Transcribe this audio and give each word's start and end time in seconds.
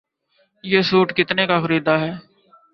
یہ 0.63 0.81
سوٹ 0.81 1.13
کتنے 1.13 1.47
کا 1.47 1.59
خریدا 1.61 1.99
ہے؟ 1.99 2.11